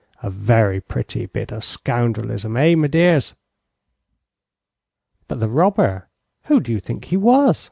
A 0.23 0.31
very 0.31 0.81
pretty 0.81 1.27
bit 1.27 1.51
of 1.51 1.63
scoundrelism; 1.63 2.57
eh, 2.57 2.73
me 2.73 2.87
dears?" 2.87 3.35
"But 5.27 5.39
the 5.39 5.47
robber 5.47 6.09
who 6.45 6.59
do 6.59 6.71
you 6.71 6.79
think 6.79 7.05
he 7.05 7.17
was?" 7.17 7.59